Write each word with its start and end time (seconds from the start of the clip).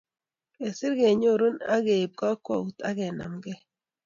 Kesir 0.55 0.93
kenyoru 0.99 1.47
eng 1.71 1.83
keip 1.87 2.13
kakwout 2.19 2.75
ak 2.87 2.93
kenemgei 2.97 3.59